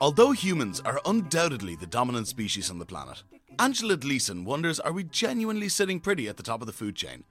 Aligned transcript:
Although 0.00 0.32
humans 0.32 0.80
are 0.80 1.00
undoubtedly 1.04 1.76
the 1.76 1.86
dominant 1.86 2.26
species 2.26 2.70
on 2.70 2.78
the 2.78 2.86
planet, 2.86 3.22
Angela 3.58 3.98
Gleason 3.98 4.44
wonders 4.44 4.80
are 4.80 4.92
we 4.92 5.04
genuinely 5.04 5.68
sitting 5.68 6.00
pretty 6.00 6.28
at 6.28 6.38
the 6.38 6.42
top 6.42 6.62
of 6.62 6.66
the 6.66 6.72
food 6.72 6.96
chain? 6.96 7.24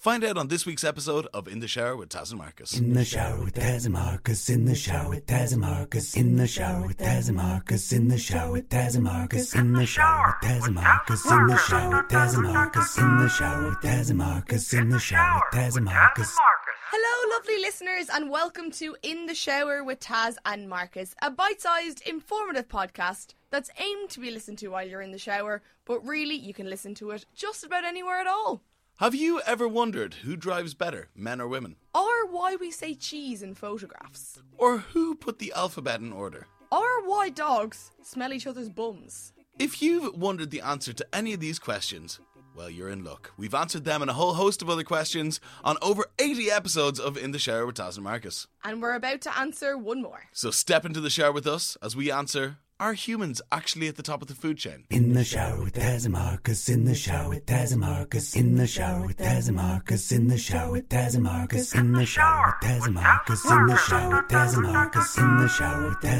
Find 0.00 0.24
out 0.24 0.38
on 0.38 0.48
this 0.48 0.64
week's 0.64 0.82
episode 0.82 1.26
of 1.34 1.46
In 1.46 1.60
the 1.60 1.68
Shower 1.68 1.94
with 1.94 2.08
Taz 2.08 2.30
and 2.30 2.38
Marcus. 2.38 2.72
In 2.78 2.94
the 2.94 3.04
shower 3.04 3.38
with 3.44 3.52
Taz 3.52 3.84
and 3.84 3.92
Marcus. 3.92 4.48
In 4.48 4.64
the 4.64 4.74
shower 4.74 5.10
with 5.10 5.26
Taz 5.26 5.52
and 5.52 5.60
Marcus. 5.60 6.16
In 6.16 6.36
the 6.36 6.46
shower 6.46 6.86
with 6.86 6.96
Taz 6.96 7.28
and 7.28 7.36
Marcus. 7.36 7.92
In 7.92 8.08
the 8.08 8.16
shower 8.16 8.56
with 8.56 8.66
Taz 8.70 8.96
and 8.96 9.04
Marcus. 9.04 9.54
In 9.54 9.76
the 9.76 9.86
shower 9.86 10.26
with 10.38 10.40
Taz 10.40 10.64
and 10.64 10.74
Marcus. 10.74 11.26
In 11.26 11.46
the 11.48 11.58
shower 11.58 11.96
with 11.98 12.08
Taz 12.08 12.34
and 12.34 12.48
Marcus. 12.48 12.98
In 12.98 13.18
the 13.18 13.28
shower 13.28 13.68
with 13.68 13.78
Taz 13.82 14.08
and 14.08 14.18
Marcus. 14.18 14.72
In 14.72 14.88
the 14.88 14.98
shower 14.98 15.42
with 15.52 15.60
Taz 15.60 15.76
and 15.76 15.84
Marcus. 15.84 16.38
Hello, 16.92 17.36
lovely 17.36 17.60
listeners, 17.60 18.08
and 18.10 18.30
welcome 18.30 18.70
to 18.70 18.96
In 19.02 19.26
the 19.26 19.34
Shower 19.34 19.84
with 19.84 20.00
Taz 20.00 20.36
and 20.46 20.66
Marcus, 20.66 21.14
a 21.20 21.30
bite 21.30 21.60
sized, 21.60 22.00
informative 22.08 22.68
podcast 22.68 23.34
that's 23.50 23.70
aimed 23.78 24.08
to 24.10 24.20
be 24.20 24.30
listened 24.30 24.56
to 24.58 24.68
while 24.68 24.88
you're 24.88 25.02
in 25.02 25.12
the 25.12 25.18
shower, 25.18 25.60
but 25.84 26.00
really 26.06 26.36
you 26.36 26.54
can 26.54 26.70
listen 26.70 26.94
to 26.94 27.10
it 27.10 27.26
just 27.34 27.64
about 27.64 27.84
anywhere 27.84 28.18
at 28.18 28.26
all. 28.26 28.62
Have 29.00 29.14
you 29.14 29.40
ever 29.46 29.66
wondered 29.66 30.12
who 30.12 30.36
drives 30.36 30.74
better, 30.74 31.08
men 31.14 31.40
or 31.40 31.48
women? 31.48 31.76
Or 31.94 32.26
why 32.26 32.56
we 32.56 32.70
say 32.70 32.94
cheese 32.94 33.42
in 33.42 33.54
photographs. 33.54 34.42
Or 34.58 34.76
who 34.76 35.14
put 35.14 35.38
the 35.38 35.54
alphabet 35.56 36.00
in 36.00 36.12
order? 36.12 36.46
Or 36.70 37.08
why 37.08 37.30
dogs 37.30 37.92
smell 38.02 38.34
each 38.34 38.46
other's 38.46 38.68
bums. 38.68 39.32
If 39.58 39.80
you've 39.80 40.14
wondered 40.14 40.50
the 40.50 40.60
answer 40.60 40.92
to 40.92 41.06
any 41.14 41.32
of 41.32 41.40
these 41.40 41.58
questions, 41.58 42.20
well, 42.54 42.68
you're 42.68 42.90
in 42.90 43.02
luck. 43.02 43.32
We've 43.38 43.54
answered 43.54 43.86
them 43.86 44.02
and 44.02 44.10
a 44.10 44.14
whole 44.14 44.34
host 44.34 44.60
of 44.60 44.68
other 44.68 44.84
questions 44.84 45.40
on 45.64 45.78
over 45.80 46.04
80 46.18 46.50
episodes 46.50 47.00
of 47.00 47.16
In 47.16 47.30
the 47.30 47.38
Shower 47.38 47.64
with 47.64 47.76
Taz 47.76 47.94
and 47.94 48.04
Marcus. 48.04 48.48
And 48.62 48.82
we're 48.82 48.92
about 48.92 49.22
to 49.22 49.38
answer 49.38 49.78
one 49.78 50.02
more. 50.02 50.24
So 50.32 50.50
step 50.50 50.84
into 50.84 51.00
the 51.00 51.08
shower 51.08 51.32
with 51.32 51.46
us 51.46 51.78
as 51.80 51.96
we 51.96 52.10
answer 52.10 52.58
are 52.80 52.94
humans 52.94 53.42
actually 53.52 53.86
at 53.88 53.96
the 53.96 54.02
top 54.02 54.22
of 54.22 54.28
the 54.28 54.34
food 54.34 54.56
chain? 54.56 54.84
In 54.88 55.12
the 55.12 55.22
shower 55.22 55.62
with 55.62 55.74
Taz 55.74 56.06
and 56.06 56.16
in 56.16 56.84
the 56.86 56.94
shower 56.94 57.28
with 57.28 57.44
Taz 57.44 57.74
and 57.74 57.84
in 58.34 58.54
the 58.56 58.66
shower 58.66 59.06
with 59.06 59.18
Taz 59.18 59.46
and 59.46 59.54
in 59.54 59.76
the 59.76 59.86
shower 59.86 59.86
with 60.00 60.08
Taz 60.08 60.16
and 60.16 60.18
in 60.18 60.26
the 60.28 60.38
shower 60.38 60.72
with 60.72 60.88
Taz 60.88 61.36
and 61.76 61.84
in 61.84 61.92
the 61.92 62.06
shower 62.06 62.56
with 62.56 62.68
Taz 62.68 62.86
and 62.86 62.96
in 62.96 63.68
the 63.68 63.78
shower 63.86 64.16
with 64.16 64.28
Taz 64.28 64.48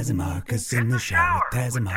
and 0.08 0.20
in 0.82 0.88
the 0.90 0.98
shower 0.98 1.40
with 1.50 1.58
Taz 1.58 1.76
and 1.76 1.88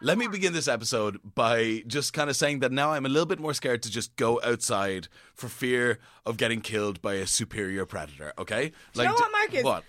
Let 0.00 0.18
me 0.18 0.26
begin 0.26 0.52
this 0.52 0.66
episode 0.66 1.20
by 1.36 1.84
just 1.86 2.12
kind 2.12 2.28
of 2.28 2.34
saying 2.34 2.58
that 2.58 2.72
now 2.72 2.90
I'm 2.90 3.06
a 3.06 3.08
little 3.08 3.24
bit 3.24 3.38
more 3.38 3.54
scared 3.54 3.84
to 3.84 3.90
just 3.90 4.16
go 4.16 4.40
outside 4.42 5.06
for 5.32 5.48
fear 5.48 6.00
of 6.26 6.36
getting 6.38 6.60
killed 6.60 7.00
by 7.00 7.14
a 7.14 7.26
superior 7.26 7.86
predator, 7.86 8.32
okay? 8.36 8.72
Like, 8.96 9.08
you 9.08 9.14
know 9.14 9.16
what, 9.20 9.30
Marcus? 9.32 9.62
What? 9.62 9.84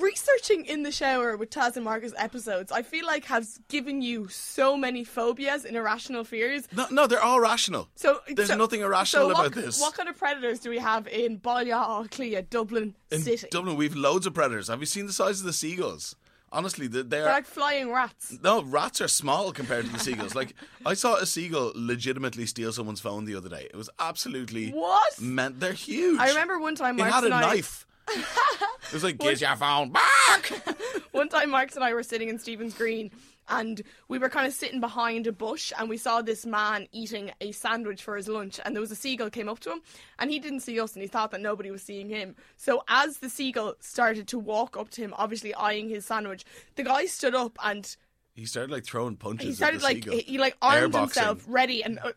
Researching 0.00 0.64
in 0.66 0.82
the 0.82 0.90
shower 0.90 1.36
with 1.36 1.50
Taz 1.50 1.76
and 1.76 1.84
Marcus 1.84 2.12
episodes, 2.16 2.72
I 2.72 2.82
feel 2.82 3.06
like 3.06 3.24
has 3.26 3.60
given 3.68 4.02
you 4.02 4.28
so 4.28 4.76
many 4.76 5.04
phobias 5.04 5.64
and 5.64 5.76
irrational 5.76 6.24
fears. 6.24 6.66
No, 6.74 6.86
no, 6.90 7.06
they're 7.06 7.22
all 7.22 7.38
rational. 7.40 7.88
So 7.94 8.20
There's 8.28 8.48
so- 8.48 8.56
nothing 8.56 8.80
irrational 8.80 9.28
so 9.30 9.34
what, 9.34 9.46
about 9.46 9.54
this. 9.62 9.80
What 9.80 9.94
kind 9.94 10.08
of 10.08 10.18
predators 10.18 10.58
do 10.58 10.70
we 10.70 10.78
have 10.78 11.06
in 11.06 11.36
Balliol, 11.36 12.06
Clea, 12.10 12.42
Dublin 12.42 12.94
In 13.12 13.22
City? 13.22 13.46
Dublin, 13.50 13.76
we've 13.76 13.94
loads 13.94 14.26
of 14.26 14.34
predators. 14.34 14.66
Have 14.68 14.80
you 14.80 14.86
seen 14.86 15.06
the 15.06 15.12
size 15.12 15.38
of 15.40 15.46
the 15.46 15.52
seagulls? 15.52 16.16
Honestly, 16.50 16.86
they- 16.86 17.02
they're, 17.02 17.22
They're 17.22 17.32
like 17.32 17.46
flying 17.46 17.90
rats. 17.92 18.36
no 18.42 18.62
rats 18.64 19.00
are 19.00 19.08
small 19.08 19.52
compared 19.52 19.84
to 19.86 19.92
the 19.92 19.98
seagulls. 19.98 20.34
Like 20.34 20.54
I 20.84 20.94
saw 20.94 21.16
a 21.16 21.26
seagull 21.26 21.72
legitimately 21.74 22.46
steal 22.46 22.72
someone's 22.72 23.00
phone 23.00 23.24
the 23.26 23.34
other 23.36 23.48
day. 23.48 23.68
It 23.72 23.76
was 23.76 23.90
absolutely 24.00 24.70
What? 24.70 25.20
meant 25.20 25.60
they're 25.60 25.72
huge. 25.72 26.18
I 26.18 26.28
remember 26.28 26.58
one 26.58 26.74
time 26.74 26.96
it 26.98 27.02
Marcus 27.02 27.14
had 27.14 27.22
a 27.24 27.26
and 27.26 27.34
I, 27.34 27.40
knife. 27.54 27.86
it 28.86 28.92
was 28.92 29.04
like, 29.04 29.18
get 29.18 29.40
your 29.40 29.56
phone 29.56 29.90
back. 29.90 30.52
one 31.12 31.28
time 31.28 31.50
Marks 31.50 31.74
and 31.74 31.84
I 31.84 31.94
were 31.94 32.02
sitting 32.02 32.28
in 32.28 32.38
Stephen's 32.38 32.74
Green 32.74 33.10
and 33.48 33.82
we 34.08 34.18
were 34.18 34.28
kind 34.30 34.46
of 34.46 34.52
sitting 34.54 34.80
behind 34.80 35.26
a 35.26 35.32
bush 35.32 35.72
and 35.78 35.88
we 35.88 35.96
saw 35.96 36.22
this 36.22 36.46
man 36.46 36.86
eating 36.92 37.30
a 37.40 37.52
sandwich 37.52 38.02
for 38.02 38.16
his 38.16 38.26
lunch 38.28 38.58
and 38.64 38.74
there 38.74 38.80
was 38.80 38.90
a 38.90 38.96
seagull 38.96 39.28
came 39.30 39.48
up 39.48 39.60
to 39.60 39.70
him 39.70 39.80
and 40.18 40.30
he 40.30 40.38
didn't 40.38 40.60
see 40.60 40.80
us 40.80 40.94
and 40.94 41.02
he 41.02 41.08
thought 41.08 41.30
that 41.30 41.40
nobody 41.40 41.70
was 41.70 41.82
seeing 41.82 42.08
him. 42.08 42.34
So 42.56 42.84
as 42.88 43.18
the 43.18 43.28
seagull 43.28 43.74
started 43.80 44.28
to 44.28 44.38
walk 44.38 44.76
up 44.76 44.90
to 44.90 45.02
him, 45.02 45.12
obviously 45.16 45.54
eyeing 45.54 45.88
his 45.88 46.06
sandwich, 46.06 46.44
the 46.76 46.84
guy 46.84 47.04
stood 47.06 47.34
up 47.34 47.58
and 47.62 47.94
He 48.34 48.46
started 48.46 48.70
like 48.70 48.84
throwing 48.86 49.16
punches. 49.16 49.44
he 49.44 49.50
at 49.50 49.56
started 49.56 49.80
the 49.80 49.84
like 49.84 49.96
seagull. 50.04 50.14
he, 50.14 50.20
he 50.22 50.38
like 50.38 50.56
armed 50.62 50.94
himself 50.94 51.44
ready 51.46 51.84
and 51.84 51.98
uh, 51.98 52.12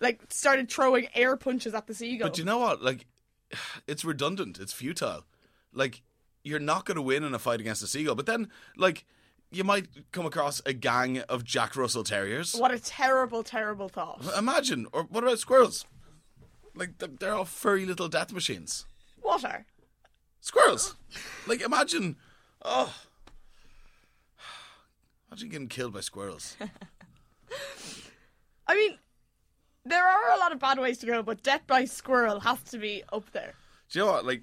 like 0.00 0.20
started 0.30 0.68
throwing 0.70 1.06
air 1.14 1.36
punches 1.36 1.74
at 1.74 1.86
the 1.86 1.94
seagull. 1.94 2.28
But 2.28 2.38
you 2.38 2.44
know 2.44 2.58
what? 2.58 2.82
Like, 2.82 3.06
it's 3.86 4.04
redundant. 4.04 4.58
It's 4.58 4.72
futile. 4.72 5.24
Like, 5.72 6.02
you're 6.44 6.60
not 6.60 6.84
going 6.84 6.96
to 6.96 7.02
win 7.02 7.24
in 7.24 7.34
a 7.34 7.38
fight 7.38 7.60
against 7.60 7.82
a 7.82 7.86
seagull. 7.86 8.14
But 8.14 8.26
then, 8.26 8.48
like, 8.76 9.04
you 9.50 9.64
might 9.64 9.86
come 10.12 10.26
across 10.26 10.60
a 10.66 10.72
gang 10.72 11.18
of 11.28 11.44
Jack 11.44 11.76
Russell 11.76 12.04
Terriers. 12.04 12.54
what 12.54 12.72
a 12.72 12.78
terrible, 12.78 13.42
terrible 13.42 13.88
thought. 13.88 14.22
Imagine. 14.36 14.86
Or 14.92 15.04
what 15.04 15.24
about 15.24 15.38
squirrels? 15.38 15.84
Like, 16.74 16.98
they're- 16.98 17.32
all 17.32 17.44
furry 17.44 17.84
little 17.86 18.08
death 18.08 18.32
machines. 18.32 18.86
What 19.20 19.44
are? 19.44 19.66
Squirrels. 20.40 20.96
Like, 21.46 21.60
imagine. 21.60 22.16
Oh. 22.64 22.92
Imagine 25.30 25.48
getting 25.50 25.68
killed 25.68 25.92
by 25.92 26.00
squirrels. 26.00 26.56
I 28.66 28.74
mean, 28.74 28.98
there 29.84 30.06
are 30.06 30.34
a 30.34 30.38
lot 30.38 30.52
of 30.52 30.58
bad 30.58 30.78
ways 30.78 30.98
to 30.98 31.06
go, 31.06 31.22
but 31.22 31.42
death 31.42 31.62
by 31.66 31.84
squirrel 31.84 32.40
has 32.40 32.62
to 32.64 32.78
be 32.78 33.02
up 33.12 33.30
there. 33.32 33.54
Do 33.90 33.98
you 33.98 34.04
know 34.04 34.12
what? 34.12 34.24
Like 34.24 34.42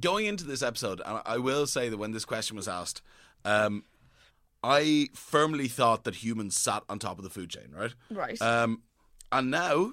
going 0.00 0.26
into 0.26 0.44
this 0.44 0.62
episode, 0.62 1.00
and 1.04 1.20
I 1.24 1.38
will 1.38 1.66
say 1.66 1.88
that 1.88 1.96
when 1.96 2.12
this 2.12 2.24
question 2.24 2.56
was 2.56 2.68
asked, 2.68 3.02
um, 3.44 3.84
I 4.62 5.08
firmly 5.14 5.68
thought 5.68 6.04
that 6.04 6.16
humans 6.16 6.56
sat 6.58 6.82
on 6.88 6.98
top 6.98 7.18
of 7.18 7.24
the 7.24 7.30
food 7.30 7.50
chain, 7.50 7.72
right? 7.74 7.94
Right. 8.10 8.40
Um, 8.42 8.82
and 9.30 9.50
now 9.50 9.92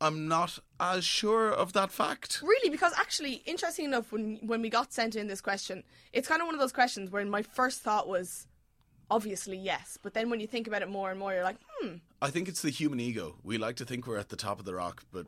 I'm 0.00 0.28
not 0.28 0.58
as 0.80 1.04
sure 1.04 1.50
of 1.50 1.72
that 1.74 1.90
fact. 1.90 2.40
Really, 2.42 2.70
because 2.70 2.92
actually, 2.96 3.42
interesting 3.46 3.86
enough, 3.86 4.12
when 4.12 4.38
when 4.42 4.62
we 4.62 4.70
got 4.70 4.92
sent 4.92 5.16
in 5.16 5.26
this 5.26 5.40
question, 5.40 5.84
it's 6.12 6.28
kind 6.28 6.40
of 6.40 6.46
one 6.46 6.54
of 6.54 6.60
those 6.60 6.72
questions 6.72 7.10
where 7.10 7.24
my 7.24 7.42
first 7.42 7.80
thought 7.82 8.08
was 8.08 8.46
obviously 9.10 9.56
yes, 9.56 9.98
but 10.02 10.14
then 10.14 10.30
when 10.30 10.40
you 10.40 10.46
think 10.46 10.66
about 10.66 10.82
it 10.82 10.88
more 10.88 11.10
and 11.10 11.18
more, 11.18 11.32
you're 11.32 11.44
like, 11.44 11.58
hmm, 11.78 11.96
I 12.20 12.30
think 12.30 12.48
it's 12.48 12.62
the 12.62 12.70
human 12.70 13.00
ego. 13.00 13.36
We 13.42 13.56
like 13.56 13.76
to 13.76 13.84
think 13.84 14.06
we're 14.06 14.18
at 14.18 14.30
the 14.30 14.36
top 14.36 14.58
of 14.58 14.64
the 14.64 14.74
rock, 14.74 15.04
but 15.12 15.26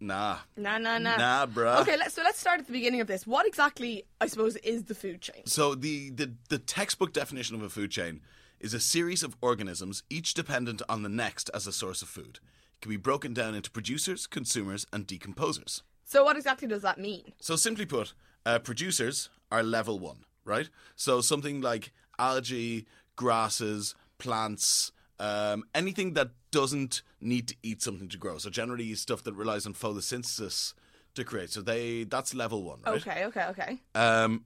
nah, 0.00 0.38
nah, 0.56 0.78
nah, 0.78 0.98
nah. 0.98 1.16
nah, 1.16 1.46
bruh. 1.46 1.80
Okay, 1.80 1.96
let's, 1.96 2.14
so 2.14 2.22
let's 2.22 2.38
start 2.38 2.60
at 2.60 2.66
the 2.66 2.72
beginning 2.72 3.00
of 3.00 3.06
this. 3.06 3.26
What 3.26 3.46
exactly, 3.46 4.04
I 4.20 4.26
suppose, 4.26 4.56
is 4.56 4.84
the 4.84 4.94
food 4.94 5.20
chain? 5.20 5.46
So 5.46 5.74
the, 5.74 6.10
the 6.10 6.32
the 6.48 6.58
textbook 6.58 7.12
definition 7.12 7.56
of 7.56 7.62
a 7.62 7.68
food 7.68 7.90
chain 7.90 8.20
is 8.60 8.74
a 8.74 8.80
series 8.80 9.22
of 9.22 9.36
organisms, 9.40 10.02
each 10.10 10.34
dependent 10.34 10.82
on 10.88 11.02
the 11.02 11.08
next 11.08 11.50
as 11.54 11.66
a 11.66 11.72
source 11.72 12.02
of 12.02 12.08
food. 12.08 12.40
It 12.74 12.82
can 12.82 12.90
be 12.90 12.96
broken 12.96 13.32
down 13.32 13.54
into 13.54 13.70
producers, 13.70 14.26
consumers, 14.26 14.86
and 14.92 15.06
decomposers. 15.06 15.82
So 16.04 16.24
what 16.24 16.36
exactly 16.36 16.68
does 16.68 16.82
that 16.82 16.98
mean? 16.98 17.32
So 17.40 17.56
simply 17.56 17.86
put, 17.86 18.14
uh, 18.46 18.58
producers 18.58 19.28
are 19.52 19.62
level 19.62 19.98
one, 19.98 20.24
right? 20.44 20.68
So 20.96 21.20
something 21.20 21.60
like 21.60 21.92
algae, 22.18 22.86
grasses, 23.14 23.94
plants, 24.18 24.90
um, 25.20 25.64
anything 25.74 26.14
that 26.14 26.30
doesn't 26.50 27.02
need 27.20 27.48
to 27.48 27.56
eat 27.62 27.82
something 27.82 28.08
to 28.08 28.16
grow. 28.18 28.38
So 28.38 28.50
generally 28.50 28.94
stuff 28.94 29.22
that 29.24 29.34
relies 29.34 29.66
on 29.66 29.74
photosynthesis 29.74 30.74
to 31.14 31.24
create. 31.24 31.50
So 31.50 31.60
they 31.62 32.04
that's 32.04 32.34
level 32.34 32.62
one, 32.62 32.80
right? 32.86 32.96
Okay, 33.06 33.24
okay, 33.26 33.44
okay. 33.50 33.80
Um, 33.94 34.44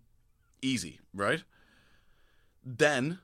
easy, 0.63 1.01
right? 1.15 1.43
Then 2.65 3.19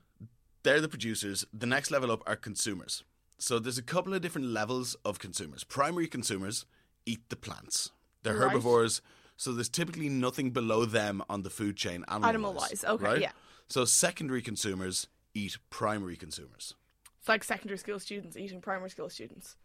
they're 0.63 0.81
the 0.81 0.89
producers. 0.89 1.45
The 1.53 1.65
next 1.65 1.91
level 1.91 2.11
up 2.11 2.23
are 2.27 2.35
consumers. 2.35 3.03
So 3.37 3.57
there's 3.57 3.77
a 3.77 3.83
couple 3.83 4.13
of 4.13 4.21
different 4.21 4.47
levels 4.47 4.95
of 5.05 5.17
consumers. 5.19 5.63
Primary 5.63 6.07
consumers 6.07 6.65
eat 7.05 7.29
the 7.29 7.37
plants. 7.37 7.91
They're 8.23 8.33
Right. 8.33 8.49
herbivores, 8.51 9.01
so 9.37 9.53
there's 9.53 9.69
typically 9.69 10.09
nothing 10.09 10.51
below 10.51 10.83
them 10.83 11.23
on 11.29 11.43
the 11.43 11.49
food 11.49 11.77
chain 11.77 12.03
animal 12.09 12.27
Animal-wise, 12.29 12.83
okay, 12.83 13.03
right? 13.03 13.21
yeah. 13.21 13.31
So 13.69 13.85
secondary 13.85 14.41
consumers 14.41 15.07
eat 15.33 15.57
primary 15.69 16.17
consumers. 16.17 16.75
It's 17.19 17.27
like 17.27 17.43
secondary 17.43 17.77
school 17.77 17.99
students 17.99 18.37
eating 18.37 18.61
primary 18.61 18.89
school 18.89 19.09
students. 19.09 19.57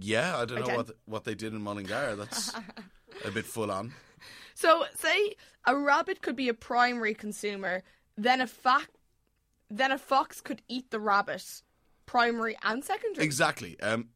Yeah, 0.00 0.38
I 0.38 0.44
don't 0.44 0.58
know 0.60 0.64
Okay. 0.64 0.76
what 0.76 0.90
what 1.06 1.24
they 1.24 1.34
did 1.34 1.52
in 1.52 1.60
Mullingar. 1.60 2.14
That's 2.16 2.52
a 3.24 3.30
bit 3.30 3.44
full 3.46 3.70
on. 3.70 3.92
So, 4.54 4.84
say 4.94 5.34
a 5.66 5.76
rabbit 5.76 6.22
could 6.22 6.36
be 6.36 6.48
a 6.48 6.54
primary 6.54 7.14
consumer, 7.14 7.82
then 8.16 8.40
a 8.40 8.46
fa- 8.46 8.86
then 9.68 9.90
a 9.90 9.98
fox 9.98 10.40
could 10.40 10.62
eat 10.68 10.90
the 10.90 11.00
rabbit, 11.00 11.62
primary 12.06 12.56
and 12.62 12.84
secondary. 12.84 13.24
Exactly. 13.24 13.80
Um, 13.80 14.10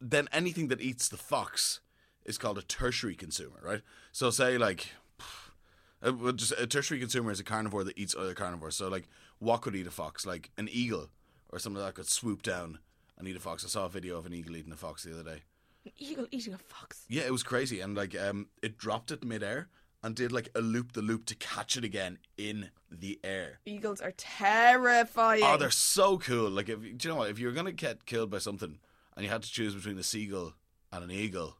then 0.00 0.28
anything 0.30 0.68
that 0.68 0.80
eats 0.82 1.08
the 1.08 1.16
fox 1.16 1.80
is 2.26 2.36
called 2.36 2.58
a 2.58 2.62
tertiary 2.62 3.14
consumer, 3.14 3.60
right? 3.62 3.80
So 4.12 4.30
say 4.30 4.58
like, 4.58 4.88
just 6.34 6.52
a 6.58 6.66
tertiary 6.66 7.00
consumer 7.00 7.30
is 7.30 7.40
a 7.40 7.44
carnivore 7.44 7.84
that 7.84 7.96
eats 7.98 8.14
other 8.14 8.34
carnivores. 8.34 8.76
So 8.76 8.88
like, 8.88 9.08
what 9.38 9.62
could 9.62 9.74
eat 9.74 9.86
a 9.86 9.90
fox? 9.90 10.26
Like 10.26 10.50
an 10.58 10.68
eagle 10.70 11.08
or 11.56 11.58
something 11.58 11.82
like 11.82 11.94
that 11.94 12.00
could 12.00 12.10
swoop 12.10 12.42
down 12.42 12.78
and 13.18 13.26
eat 13.26 13.34
a 13.34 13.40
fox. 13.40 13.64
I 13.64 13.68
saw 13.68 13.86
a 13.86 13.88
video 13.88 14.18
of 14.18 14.26
an 14.26 14.34
eagle 14.34 14.56
eating 14.56 14.72
a 14.72 14.76
fox 14.76 15.02
the 15.02 15.12
other 15.12 15.22
day. 15.22 15.42
An 15.86 15.92
eagle 15.98 16.26
eating 16.30 16.52
a 16.52 16.58
fox. 16.58 17.04
Yeah, 17.08 17.22
it 17.22 17.32
was 17.32 17.42
crazy, 17.42 17.80
and 17.80 17.96
like 17.96 18.14
um, 18.18 18.48
it 18.62 18.76
dropped 18.76 19.10
it 19.10 19.24
midair 19.24 19.68
and 20.02 20.14
did 20.14 20.32
like 20.32 20.50
a 20.54 20.60
loop 20.60 20.92
the 20.92 21.00
loop 21.00 21.24
to 21.26 21.34
catch 21.34 21.76
it 21.76 21.84
again 21.84 22.18
in 22.36 22.70
the 22.90 23.18
air. 23.24 23.60
Eagles 23.64 24.02
are 24.02 24.12
terrifying. 24.12 25.42
Oh, 25.42 25.56
they're 25.56 25.70
so 25.70 26.18
cool. 26.18 26.50
Like, 26.50 26.68
if 26.68 26.80
do 26.80 26.88
you 26.88 27.08
know 27.08 27.16
what? 27.16 27.30
If 27.30 27.38
you're 27.38 27.52
gonna 27.52 27.72
get 27.72 28.04
killed 28.04 28.30
by 28.30 28.38
something 28.38 28.78
and 29.16 29.24
you 29.24 29.30
had 29.30 29.42
to 29.42 29.50
choose 29.50 29.74
between 29.74 29.98
a 29.98 30.02
seagull 30.02 30.52
and 30.92 31.02
an 31.02 31.10
eagle, 31.10 31.56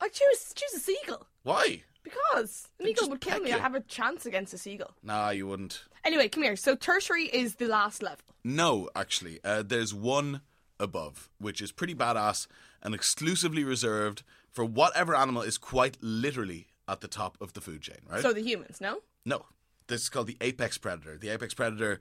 I 0.00 0.08
choose 0.08 0.54
choose 0.54 0.74
a 0.74 0.80
seagull 0.80 1.26
why? 1.48 1.82
Because 2.08 2.68
an 2.78 2.84
They 2.84 2.90
eagle 2.92 3.08
would 3.10 3.20
kill 3.20 3.40
me. 3.40 3.50
you. 3.50 3.56
I 3.56 3.58
have 3.58 3.74
a 3.74 3.80
chance 3.80 4.26
against 4.26 4.52
a 4.54 4.58
seagull. 4.58 4.94
Nah, 5.02 5.30
you 5.30 5.46
wouldn't. 5.46 5.84
Anyway, 6.04 6.28
come 6.28 6.42
here. 6.42 6.56
So 6.56 6.74
tertiary 6.74 7.24
is 7.26 7.56
the 7.56 7.66
last 7.66 8.02
level. 8.02 8.24
No, 8.44 8.88
actually, 8.96 9.40
uh, 9.44 9.62
there's 9.62 9.92
one 9.92 10.40
above, 10.80 11.28
which 11.38 11.60
is 11.60 11.72
pretty 11.72 11.94
badass 11.94 12.46
and 12.82 12.94
exclusively 12.94 13.64
reserved 13.64 14.22
for 14.50 14.64
whatever 14.64 15.14
animal 15.14 15.42
is 15.42 15.58
quite 15.58 15.96
literally 16.00 16.68
at 16.86 17.00
the 17.00 17.08
top 17.08 17.36
of 17.40 17.52
the 17.52 17.60
food 17.60 17.82
chain. 17.82 17.98
Right? 18.08 18.22
So 18.22 18.32
the 18.32 18.42
humans, 18.42 18.80
no? 18.80 19.00
No, 19.24 19.44
this 19.88 20.02
is 20.02 20.08
called 20.08 20.28
the 20.28 20.36
apex 20.40 20.78
predator. 20.78 21.18
The 21.18 21.28
apex 21.30 21.52
predator 21.52 22.00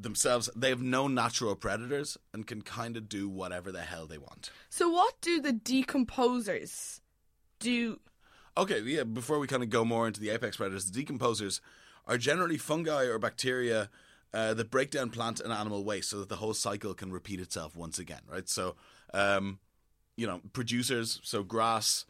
themselves, 0.00 0.48
they 0.56 0.70
have 0.70 0.80
no 0.80 1.06
natural 1.08 1.54
predators 1.56 2.16
and 2.32 2.46
can 2.46 2.62
kind 2.62 2.96
of 2.96 3.08
do 3.08 3.28
whatever 3.28 3.70
the 3.70 3.82
hell 3.82 4.06
they 4.06 4.18
want. 4.18 4.50
So 4.70 4.88
what 4.88 5.20
do 5.20 5.40
the 5.40 5.52
decomposers 5.52 7.00
do? 7.58 8.00
Okay, 8.56 8.80
yeah, 8.82 9.04
before 9.04 9.38
we 9.38 9.46
kind 9.46 9.62
of 9.62 9.70
go 9.70 9.84
more 9.84 10.06
into 10.06 10.20
the 10.20 10.28
apex 10.28 10.58
predators, 10.58 10.90
the 10.90 11.02
decomposers 11.02 11.60
are 12.06 12.18
generally 12.18 12.58
fungi 12.58 13.04
or 13.04 13.18
bacteria 13.18 13.88
uh, 14.34 14.52
that 14.52 14.70
break 14.70 14.90
down 14.90 15.08
plant 15.08 15.40
and 15.40 15.52
animal 15.52 15.84
waste 15.84 16.10
so 16.10 16.18
that 16.18 16.28
the 16.28 16.36
whole 16.36 16.52
cycle 16.52 16.92
can 16.92 17.12
repeat 17.12 17.40
itself 17.40 17.74
once 17.76 17.98
again, 17.98 18.20
right? 18.28 18.48
So, 18.48 18.76
um, 19.14 19.58
you 20.16 20.26
know, 20.26 20.40
producers, 20.52 21.20
so 21.22 21.42
grass, 21.42 22.04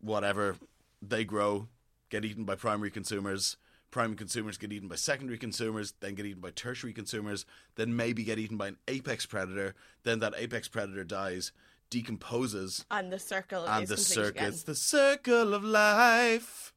whatever, 0.00 0.56
they 1.02 1.24
grow, 1.24 1.68
get 2.08 2.24
eaten 2.24 2.44
by 2.44 2.54
primary 2.54 2.90
consumers. 2.90 3.56
Primary 3.90 4.16
consumers 4.16 4.56
get 4.56 4.72
eaten 4.72 4.88
by 4.88 4.94
secondary 4.96 5.36
consumers, 5.36 5.92
then 6.00 6.14
get 6.14 6.24
eaten 6.24 6.40
by 6.40 6.50
tertiary 6.50 6.94
consumers, 6.94 7.44
then 7.74 7.94
maybe 7.94 8.24
get 8.24 8.38
eaten 8.38 8.56
by 8.56 8.68
an 8.68 8.78
apex 8.88 9.26
predator. 9.26 9.74
Then 10.04 10.20
that 10.20 10.32
apex 10.38 10.68
predator 10.68 11.04
dies, 11.04 11.52
decomposes, 11.92 12.86
And 12.90 13.12
the 13.12 13.18
circle 13.18 13.66
and 13.66 13.84
is 13.84 14.14
the 14.14 14.24
again. 14.24 14.48
It's 14.48 14.62
the 14.62 14.74
circle 14.74 15.52
of 15.52 15.62
life. 15.62 16.72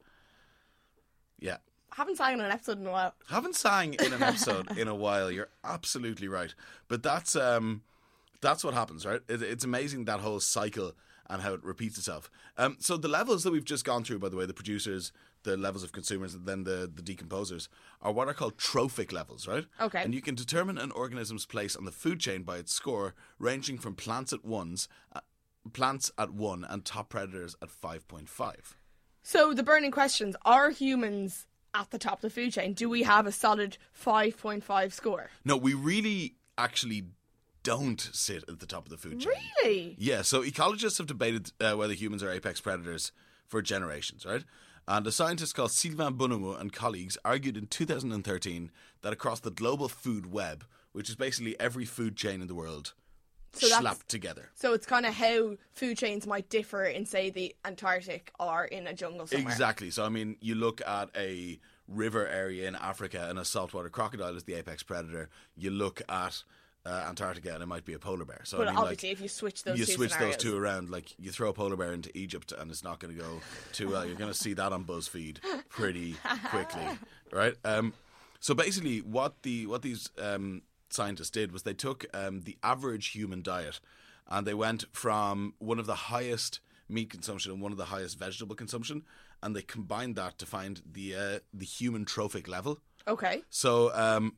Yeah. 1.39 1.57
Haven't 1.93 2.17
sang 2.17 2.33
on 2.33 2.41
an 2.41 2.51
episode 2.51 2.81
in 2.81 2.87
a 2.87 2.91
while. 2.91 3.13
Haven't 3.29 3.55
sang 3.55 3.93
in 3.93 4.11
an 4.11 4.21
episode 4.21 4.77
in 4.77 4.89
a 4.89 4.95
while. 4.95 5.31
You're 5.31 5.47
absolutely 5.63 6.27
right. 6.27 6.53
But 6.89 7.01
that's 7.01 7.37
um 7.37 7.83
that's 8.41 8.61
what 8.65 8.73
happens, 8.73 9.05
right? 9.05 9.21
It, 9.29 9.41
it's 9.41 9.63
amazing 9.63 10.03
that 10.05 10.19
whole 10.19 10.41
cycle 10.41 10.93
and 11.29 11.41
how 11.41 11.53
it 11.53 11.63
repeats 11.63 11.97
itself. 11.97 12.29
Um, 12.57 12.75
so 12.79 12.97
the 12.97 13.07
levels 13.07 13.43
that 13.43 13.51
we've 13.51 13.65
just 13.65 13.85
gone 13.85 14.03
through, 14.03 14.19
by 14.19 14.29
the 14.29 14.35
way, 14.35 14.45
the 14.45 14.53
producers, 14.53 15.13
the 15.45 15.55
levels 15.55 15.83
of 15.83 15.93
consumers, 15.93 16.33
and 16.33 16.45
then 16.45 16.65
the 16.65 16.91
the 16.93 17.01
decomposers, 17.01 17.69
are 18.01 18.11
what 18.11 18.27
are 18.27 18.33
called 18.33 18.57
trophic 18.57 19.13
levels, 19.13 19.47
right? 19.47 19.65
Okay. 19.79 20.03
And 20.03 20.13
you 20.13 20.21
can 20.21 20.35
determine 20.35 20.77
an 20.77 20.91
organism's 20.91 21.45
place 21.45 21.75
on 21.77 21.85
the 21.85 21.91
food 21.91 22.19
chain 22.19 22.43
by 22.43 22.57
its 22.57 22.73
score, 22.73 23.15
ranging 23.39 23.77
from 23.77 23.95
plants 23.95 24.33
at 24.33 24.43
ones, 24.43 24.89
uh, 25.15 25.21
plants 25.71 26.11
at 26.17 26.31
one, 26.31 26.65
and 26.67 26.83
top 26.83 27.09
predators 27.09 27.55
at 27.61 27.69
five 27.69 28.05
point 28.07 28.27
five. 28.27 28.75
So 29.23 29.53
the 29.53 29.63
burning 29.63 29.91
questions: 29.91 30.35
Are 30.43 30.71
humans 30.71 31.47
at 31.73 31.91
the 31.91 31.97
top 31.97 32.15
of 32.15 32.21
the 32.21 32.29
food 32.29 32.51
chain? 32.51 32.73
Do 32.73 32.89
we 32.89 33.03
have 33.03 33.25
a 33.25 33.31
solid 33.31 33.77
five 33.93 34.37
point 34.37 34.63
five 34.63 34.93
score? 34.93 35.29
No, 35.45 35.55
we 35.55 35.73
really 35.73 36.35
actually 36.57 37.05
don't 37.63 38.09
sit 38.13 38.43
at 38.47 38.59
the 38.59 38.67
top 38.67 38.85
of 38.85 38.91
the 38.91 38.97
food 38.97 39.19
chain. 39.19 39.33
Really? 39.63 39.95
Yeah, 39.97 40.21
so 40.21 40.43
ecologists 40.43 40.99
have 40.99 41.07
debated 41.07 41.51
uh, 41.59 41.73
whether 41.73 41.93
humans 41.93 42.21
are 42.21 42.29
apex 42.29 42.61
predators 42.61 43.11
for 43.47 43.61
generations, 43.61 44.25
right? 44.25 44.43
And 44.87 45.07
a 45.07 45.11
scientist 45.11 45.55
called 45.55 45.71
Sylvain 45.71 46.13
Bonhommeau 46.13 46.59
and 46.59 46.71
colleagues 46.71 47.17
argued 47.25 47.57
in 47.57 47.65
2013 47.67 48.71
that 49.01 49.13
across 49.13 49.39
the 49.39 49.49
global 49.49 49.89
food 49.89 50.31
web, 50.31 50.63
which 50.91 51.09
is 51.09 51.15
basically 51.15 51.59
every 51.59 51.85
food 51.85 52.15
chain 52.15 52.39
in 52.39 52.47
the 52.47 52.53
world, 52.53 52.93
So 53.53 53.67
slapped 53.67 54.07
together. 54.09 54.51
So 54.53 54.73
it's 54.73 54.85
kind 54.85 55.07
of 55.07 55.15
how 55.15 55.57
food 55.73 55.97
chains 55.97 56.27
might 56.27 56.49
differ 56.49 56.85
in, 56.85 57.05
say, 57.05 57.31
the 57.31 57.55
Antarctic 57.65 58.31
or 58.39 58.65
in 58.65 58.85
a 58.85 58.93
jungle 58.93 59.25
somewhere. 59.25 59.51
Exactly. 59.51 59.89
So, 59.89 60.05
I 60.05 60.09
mean, 60.09 60.37
you 60.39 60.53
look 60.53 60.81
at 60.85 61.09
a 61.15 61.59
river 61.87 62.27
area 62.27 62.67
in 62.67 62.75
Africa 62.75 63.27
and 63.27 63.39
a 63.39 63.45
saltwater 63.45 63.89
crocodile 63.89 64.35
is 64.35 64.43
the 64.43 64.53
apex 64.53 64.83
predator. 64.83 65.29
You 65.55 65.71
look 65.71 66.01
at 66.09 66.43
uh, 66.85 67.05
Antarctica 67.07 67.53
and 67.53 67.63
it 67.63 67.65
might 67.65 67.85
be 67.85 67.93
a 67.93 67.99
polar 67.99 68.25
bear. 68.25 68.41
So, 68.43 68.57
But 68.57 68.67
I 68.67 68.71
mean, 68.71 68.75
like, 68.75 68.83
obviously, 68.83 69.09
if 69.09 69.21
you 69.21 69.27
switch 69.27 69.63
those 69.63 69.79
you 69.79 69.85
two 69.85 69.93
switch 69.93 70.11
scenarios, 70.11 70.35
those 70.35 70.43
two 70.43 70.57
around. 70.57 70.89
Like 70.89 71.17
you 71.19 71.31
throw 71.31 71.49
a 71.49 71.53
polar 71.53 71.75
bear 71.75 71.93
into 71.93 72.15
Egypt, 72.17 72.51
and 72.51 72.69
it's 72.69 72.83
not 72.83 72.99
going 72.99 73.15
to 73.15 73.21
go 73.21 73.41
too 73.71 73.89
well. 73.89 74.05
You're 74.05 74.15
going 74.15 74.31
to 74.31 74.37
see 74.37 74.53
that 74.53 74.71
on 74.71 74.85
BuzzFeed 74.85 75.39
pretty 75.69 76.15
quickly, 76.49 76.87
right? 77.31 77.55
Um, 77.63 77.93
so 78.39 78.53
basically, 78.53 78.99
what 78.99 79.41
the 79.41 79.65
what 79.65 79.81
these 79.81 80.09
um, 80.21 80.61
scientists 80.89 81.31
did 81.31 81.51
was 81.51 81.63
they 81.63 81.73
took 81.73 82.05
um, 82.13 82.41
the 82.41 82.57
average 82.61 83.07
human 83.07 83.41
diet, 83.41 83.79
and 84.27 84.45
they 84.45 84.53
went 84.53 84.85
from 84.91 85.53
one 85.57 85.79
of 85.79 85.87
the 85.87 85.95
highest 85.95 86.59
meat 86.87 87.09
consumption 87.09 87.51
and 87.51 87.61
one 87.61 87.71
of 87.71 87.77
the 87.77 87.85
highest 87.85 88.19
vegetable 88.19 88.55
consumption, 88.55 89.03
and 89.41 89.55
they 89.55 89.61
combined 89.61 90.15
that 90.15 90.37
to 90.37 90.45
find 90.45 90.81
the 90.89 91.15
uh, 91.15 91.39
the 91.53 91.65
human 91.65 92.05
trophic 92.05 92.47
level. 92.47 92.79
Okay. 93.07 93.43
So 93.49 93.93
um, 93.93 94.35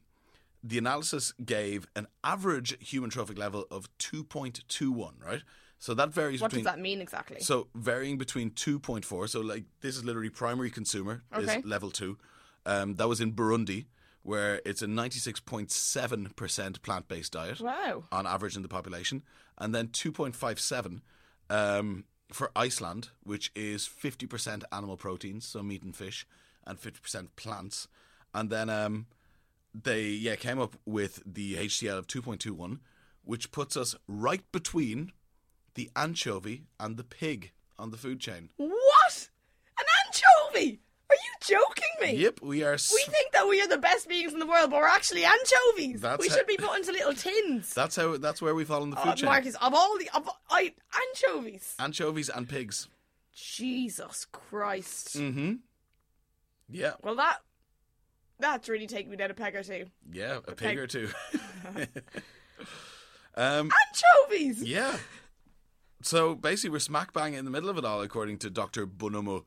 the 0.64 0.78
analysis 0.78 1.34
gave 1.44 1.88
an 1.96 2.08
average 2.24 2.78
human 2.80 3.10
trophic 3.10 3.38
level 3.38 3.66
of 3.72 3.88
2.21, 4.00 5.14
right? 5.24 5.42
So 5.80 5.94
that 5.94 6.10
varies 6.10 6.42
What 6.42 6.52
does 6.52 6.64
that 6.64 6.80
mean 6.80 7.02
exactly? 7.02 7.40
so 7.40 7.68
varying 7.76 8.18
between 8.18 8.52
2.4. 8.52 9.30
So 9.30 9.42
like 9.42 9.66
this 9.82 9.96
is 9.96 10.04
literally 10.04 10.30
primary 10.30 10.72
consumer 10.72 11.24
Okay. 11.34 11.60
is 11.60 11.66
level 11.66 11.92
2. 11.92 12.18
Um, 12.66 12.96
that 12.96 13.08
was 13.08 13.22
in 13.22 13.34
Burundi 13.34 13.86
where 14.24 14.62
it's 14.66 14.82
a 14.82 14.88
96.7% 14.88 16.82
plant-based 16.82 17.32
diet 17.32 17.62
wow. 17.62 18.04
on 18.12 18.28
average 18.28 18.58
in 18.58 18.62
the 18.62 18.68
population, 18.68 19.24
and 19.58 19.74
then 19.74 19.88
2.57 19.88 21.00
um, 21.50 22.04
for 22.34 22.52
Iceland, 22.54 23.10
which 23.24 23.52
is 23.56 23.88
50% 23.88 24.64
animal 24.70 24.98
proteins, 24.98 25.46
so 25.46 25.64
meat 25.64 25.82
and 25.82 25.96
fish, 25.96 26.28
and 26.66 26.78
50% 26.78 27.30
plants. 27.38 27.88
And 28.34 28.50
then 28.50 28.70
um, 28.70 29.06
they 29.84 30.04
yeah 30.04 30.36
came 30.36 30.60
up 30.60 30.76
with 30.86 31.22
the 31.26 31.56
HTL 31.56 31.98
of 31.98 32.08
2.21, 32.08 32.80
which 33.24 33.52
puts 33.52 33.76
us 33.78 33.96
right 34.08 34.44
between 34.52 35.12
the 35.76 35.90
anchovy 35.96 36.64
and 36.80 36.98
the 36.98 37.04
pig 37.04 37.52
on 37.78 37.92
the 37.92 37.98
food 37.98 38.20
chain. 38.20 38.50
What? 38.58 39.30
An 39.80 39.86
anchovy? 40.06 40.80
Are 41.10 41.16
you 41.16 41.34
joking 41.58 41.84
me? 42.02 42.22
Yep, 42.24 42.42
we 42.42 42.64
are. 42.64 42.74
s- 42.74 42.92
We 42.94 43.02
think 43.12 43.32
that 43.32 43.48
we 43.48 43.62
are 43.62 43.68
the 43.68 43.78
best 43.78 44.10
beings 44.10 44.34
in 44.34 44.40
the 44.40 44.46
world, 44.48 44.72
but 44.72 44.78
we're 44.82 44.88
actually 44.88 45.24
anchovies. 45.24 46.02
That's 46.02 46.20
we 46.22 46.28
how- 46.28 46.36
should 46.36 46.48
be 46.48 46.58
put 46.58 46.76
into 46.78 46.92
little 46.92 47.14
tins. 47.14 47.74
that's 47.74 47.96
how. 47.96 48.18
That's 48.18 48.42
where 48.42 48.54
we 48.56 48.66
fall 48.66 48.84
in 48.84 48.90
the 48.90 48.98
food 48.98 49.10
Uh, 49.10 49.16
chain. 49.16 49.26
Marcus, 49.26 49.56
of 49.62 49.74
all 49.74 49.98
the 49.98 50.10
of 50.14 50.30
I, 50.50 50.74
anchovies. 51.14 51.76
Anchovies 51.80 52.30
and 52.30 52.50
pigs. 52.50 52.88
Jesus 53.34 54.26
Christ. 54.32 55.16
Mm-hmm. 55.16 55.54
Yeah, 56.70 56.94
Well, 57.02 57.16
that 57.16 57.38
that's 58.40 58.70
really 58.70 58.88
taking 58.88 59.12
me 59.12 59.18
down 59.18 59.32
a 59.32 59.34
peg 59.34 59.56
or 59.56 59.64
two. 59.64 59.86
yeah, 60.12 60.38
a 60.38 60.54
pig 60.54 60.58
pig. 60.58 60.78
or 60.80 60.88
two. 60.88 61.10
um, 63.36 63.72
Anchovies. 64.28 64.64
Yeah. 64.64 64.98
So 66.02 66.36
basically, 66.36 66.72
we're 66.72 66.80
smack 66.80 67.14
bang 67.14 67.34
in 67.34 67.46
the 67.46 67.52
middle 67.52 67.70
of 67.70 67.78
it 67.78 67.86
all, 67.86 68.02
according 68.02 68.38
to 68.40 68.50
Dr. 68.50 68.86
Bonhommeau. 68.86 69.46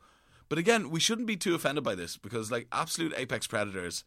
But 0.48 0.58
again, 0.58 0.90
we 0.90 0.98
shouldn't 0.98 1.28
be 1.28 1.36
too 1.36 1.54
offended 1.54 1.84
by 1.84 1.94
this 1.94 2.16
because, 2.16 2.50
like, 2.50 2.66
absolute 2.72 3.14
apex 3.16 3.46
predators 3.46 4.04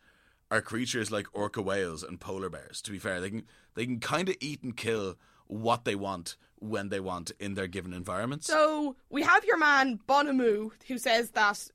are 0.51 0.61
creatures 0.61 1.09
like 1.11 1.25
orca 1.33 1.61
whales 1.61 2.03
and 2.03 2.19
polar 2.19 2.49
bears. 2.49 2.81
To 2.81 2.91
be 2.91 2.99
fair, 2.99 3.21
they 3.21 3.29
can 3.29 3.43
they 3.75 3.85
can 3.85 3.99
kind 3.99 4.29
of 4.29 4.35
eat 4.39 4.61
and 4.61 4.75
kill 4.75 5.17
what 5.47 5.85
they 5.85 5.95
want 5.95 6.35
when 6.59 6.89
they 6.89 6.99
want 6.99 7.31
in 7.39 7.55
their 7.55 7.67
given 7.67 7.93
environments. 7.93 8.47
So 8.47 8.95
we 9.09 9.23
have 9.23 9.45
your 9.45 9.57
man 9.57 9.99
Bonhommeau 10.07 10.71
who 10.87 10.97
says 10.97 11.31
that 11.31 11.67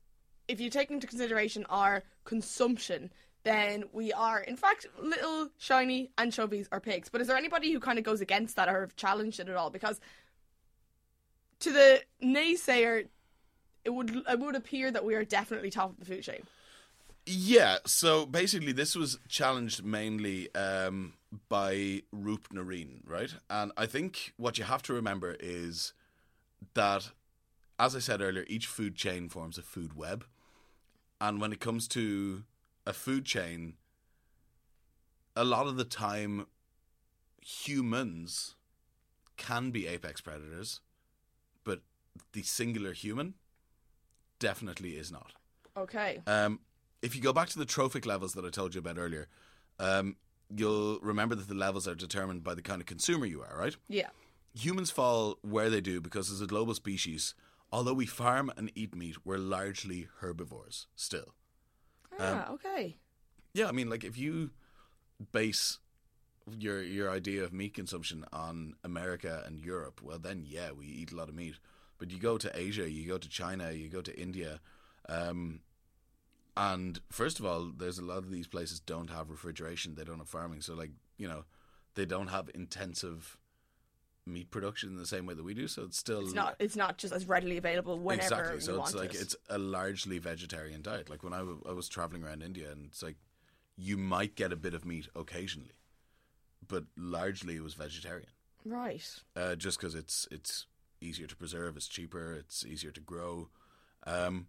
if 0.47 0.59
you 0.59 0.69
take 0.69 0.91
into 0.91 1.07
consideration 1.07 1.65
our 1.69 2.03
consumption, 2.29 3.09
then 3.43 3.85
we 3.91 4.13
are 4.13 4.39
in 4.41 4.55
fact 4.55 4.85
little 5.01 5.49
shiny 5.57 6.11
anchovies 6.19 6.69
or 6.71 6.79
pigs. 6.79 7.09
But 7.09 7.21
is 7.21 7.27
there 7.27 7.35
anybody 7.35 7.73
who 7.73 7.79
kind 7.79 7.97
of 7.97 8.05
goes 8.05 8.21
against 8.21 8.55
that 8.55 8.69
or 8.69 8.81
have 8.81 8.95
challenged 8.95 9.39
it 9.39 9.49
at 9.49 9.55
all? 9.55 9.71
Because 9.71 9.99
to 11.61 11.71
the 11.71 12.01
naysayer, 12.23 13.07
it 13.83 13.89
would 13.89 14.15
it 14.15 14.39
would 14.39 14.55
appear 14.55 14.91
that 14.91 15.03
we 15.03 15.15
are 15.15 15.25
definitely 15.25 15.71
top 15.71 15.89
of 15.89 15.99
the 15.99 16.05
food 16.05 16.21
chain. 16.21 16.43
Yeah, 17.25 17.77
so 17.85 18.25
basically, 18.25 18.71
this 18.71 18.95
was 18.95 19.19
challenged 19.27 19.83
mainly 19.83 20.53
um, 20.55 21.13
by 21.47 22.03
Roopnarine, 22.15 23.01
right? 23.05 23.33
And 23.49 23.71
I 23.75 23.85
think 23.87 24.33
what 24.37 24.57
you 24.57 24.63
have 24.63 24.81
to 24.83 24.93
remember 24.93 25.35
is 25.39 25.93
that, 26.73 27.11
as 27.77 27.95
I 27.95 27.99
said 27.99 28.21
earlier, 28.21 28.45
each 28.47 28.67
food 28.67 28.95
chain 28.95 29.29
forms 29.29 29.57
a 29.57 29.61
food 29.61 29.95
web. 29.95 30.25
And 31.21 31.41
when 31.41 31.51
it 31.51 31.59
comes 31.59 31.87
to 31.89 32.43
a 32.85 32.93
food 32.93 33.25
chain, 33.25 33.73
a 35.35 35.43
lot 35.43 35.67
of 35.67 35.77
the 35.77 35.83
time, 35.83 36.47
humans 37.41 38.55
can 39.37 39.71
be 39.71 39.87
apex 39.87 40.21
predators, 40.21 40.81
but 41.63 41.81
the 42.33 42.43
singular 42.43 42.93
human 42.93 43.35
definitely 44.39 44.91
is 44.91 45.11
not. 45.11 45.33
Okay. 45.77 46.21
Um, 46.27 46.59
if 47.01 47.15
you 47.15 47.21
go 47.21 47.33
back 47.33 47.49
to 47.49 47.59
the 47.59 47.65
trophic 47.65 48.05
levels 48.05 48.33
that 48.33 48.45
I 48.45 48.49
told 48.49 48.75
you 48.75 48.79
about 48.79 48.97
earlier, 48.97 49.27
um, 49.79 50.17
you'll 50.53 50.99
remember 50.99 51.35
that 51.35 51.47
the 51.47 51.53
levels 51.53 51.87
are 51.87 51.95
determined 51.95 52.43
by 52.43 52.55
the 52.55 52.61
kind 52.61 52.81
of 52.81 52.87
consumer 52.87 53.25
you 53.25 53.41
are, 53.41 53.57
right? 53.57 53.75
Yeah. 53.87 54.09
Humans 54.55 54.91
fall 54.91 55.37
where 55.41 55.69
they 55.69 55.81
do 55.81 56.01
because 56.01 56.31
as 56.31 56.41
a 56.41 56.47
global 56.47 56.73
species, 56.73 57.35
although 57.71 57.93
we 57.93 58.05
farm 58.05 58.51
and 58.57 58.71
eat 58.75 58.95
meat, 58.95 59.25
we're 59.25 59.37
largely 59.37 60.07
herbivores 60.19 60.87
still. 60.95 61.33
Um, 62.19 62.19
Ah, 62.19 62.51
okay. 62.51 62.97
Yeah, 63.53 63.67
I 63.67 63.71
mean, 63.71 63.89
like 63.89 64.03
if 64.03 64.17
you 64.17 64.51
base 65.31 65.79
your 66.57 66.81
your 66.81 67.09
idea 67.09 67.43
of 67.43 67.53
meat 67.53 67.73
consumption 67.73 68.25
on 68.33 68.73
America 68.83 69.43
and 69.45 69.59
Europe, 69.59 70.01
well, 70.03 70.19
then 70.19 70.43
yeah, 70.45 70.71
we 70.71 70.85
eat 70.85 71.11
a 71.11 71.15
lot 71.15 71.29
of 71.29 71.35
meat. 71.35 71.55
But 71.97 72.11
you 72.11 72.19
go 72.19 72.37
to 72.37 72.49
Asia, 72.57 72.89
you 72.89 73.07
go 73.07 73.17
to 73.17 73.29
China, 73.29 73.71
you 73.71 73.89
go 73.89 74.01
to 74.01 74.17
India, 74.17 74.61
um, 75.09 75.59
and 76.55 76.99
first 77.11 77.39
of 77.39 77.45
all, 77.45 77.71
there's 77.75 77.99
a 77.99 78.05
lot 78.05 78.19
of 78.19 78.31
these 78.31 78.47
places 78.47 78.79
don't 78.79 79.09
have 79.09 79.29
refrigeration, 79.29 79.95
they 79.95 80.05
don't 80.05 80.19
have 80.19 80.29
farming, 80.29 80.61
so 80.61 80.73
like 80.75 80.91
you 81.17 81.27
know, 81.27 81.43
they 81.95 82.05
don't 82.05 82.27
have 82.27 82.49
intensive 82.55 83.37
meat 84.29 84.51
production 84.51 84.89
in 84.89 84.95
the 84.97 85.05
same 85.05 85.25
way 85.25 85.33
that 85.33 85.43
we 85.43 85.53
do. 85.53 85.67
So 85.67 85.83
it's 85.83 85.97
still 85.97 86.21
It's 86.21 86.33
not. 86.33 86.55
It's 86.59 86.75
not 86.75 86.97
just 86.97 87.13
as 87.13 87.27
readily 87.27 87.57
available 87.57 87.97
whenever 87.99 88.23
exactly. 88.23 88.55
you 88.55 88.61
So 88.61 88.77
want 88.77 88.89
it's 88.91 88.95
like 88.99 89.13
it. 89.15 89.21
it's 89.21 89.35
a 89.49 89.57
largely 89.57 90.19
vegetarian 90.19 90.81
diet. 90.81 91.09
Like 91.09 91.23
when 91.23 91.33
I, 91.33 91.39
w- 91.39 91.61
I 91.67 91.71
was 91.73 91.89
traveling 91.89 92.23
around 92.23 92.41
India, 92.43 92.71
and 92.71 92.85
it's 92.85 93.01
like 93.03 93.17
you 93.75 93.97
might 93.97 94.35
get 94.35 94.51
a 94.53 94.55
bit 94.57 94.73
of 94.73 94.85
meat 94.85 95.07
occasionally, 95.15 95.71
but 96.67 96.85
largely 96.97 97.55
it 97.55 97.63
was 97.63 97.73
vegetarian. 97.73 98.29
right. 98.65 99.19
Uh, 99.35 99.55
just 99.55 99.79
because 99.79 99.95
it's 99.95 100.27
it's 100.31 100.65
easier 101.01 101.27
to 101.27 101.35
preserve, 101.35 101.77
it's 101.77 101.87
cheaper, 101.87 102.33
it's 102.33 102.65
easier 102.65 102.91
to 102.91 102.99
grow. 103.01 103.49
Um, 104.05 104.47